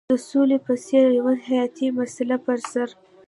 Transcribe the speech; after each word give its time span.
د 0.09 0.13
سولې 0.29 0.57
په 0.67 0.73
څېر 0.85 1.05
یوه 1.19 1.33
حیاتي 1.45 1.87
مسله 1.99 2.35
پر 2.45 2.57
سر. 2.71 2.87